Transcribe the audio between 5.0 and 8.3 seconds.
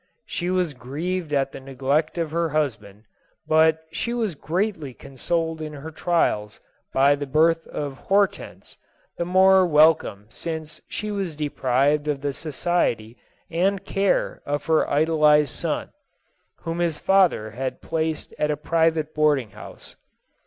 soled in her trials by the birth of